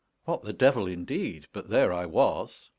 [0.25, 1.45] What the devil, indeed!
[1.53, 2.69] But there I was.